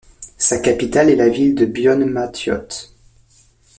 [0.39, 2.89] Sa capitale est la ville de Buôn Ma Thuột.